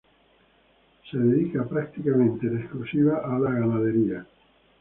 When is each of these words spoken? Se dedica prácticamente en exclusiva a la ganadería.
Se 1.11 1.15
dedica 1.15 1.63
prácticamente 1.67 2.47
en 2.47 2.57
exclusiva 2.61 3.21
a 3.23 3.37
la 3.37 3.51
ganadería. 3.51 4.25